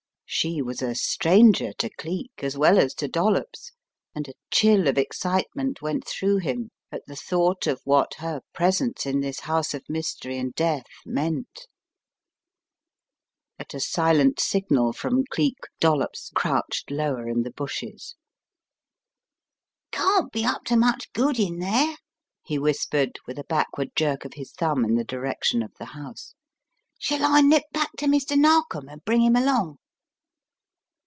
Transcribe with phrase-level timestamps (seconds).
[0.33, 3.73] She was a stranger to Cleek, as well as to Dollops,
[4.15, 9.05] and a chill of excitement went through him at the thought of what her presence
[9.05, 11.67] in this house of mystery and death meant.
[13.59, 18.15] At a silent signal from Cleek Dollops crouched lower in the bushes.
[19.91, 21.97] "Can't be up to much good in there,"
[22.41, 26.35] he whispered with a backward jerk of his thumb in the direction of the house.
[26.97, 28.37] "Shall I nip back to Mr.
[28.39, 29.75] Narkom and bring him along?"